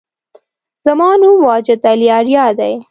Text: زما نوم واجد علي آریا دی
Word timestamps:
زما 0.87 1.09
نوم 1.21 1.37
واجد 1.47 1.81
علي 1.91 2.07
آریا 2.19 2.45
دی 2.59 2.73